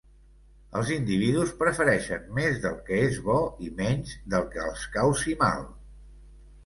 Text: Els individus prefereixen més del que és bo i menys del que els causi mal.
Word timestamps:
Els 0.79 0.87
individus 0.95 1.51
prefereixen 1.59 2.25
més 2.39 2.57
del 2.63 2.79
que 2.87 3.03
és 3.09 3.19
bo 3.29 3.37
i 3.67 3.69
menys 3.83 4.15
del 4.35 4.49
que 4.57 4.65
els 4.71 4.87
causi 4.97 5.37
mal. 5.47 5.67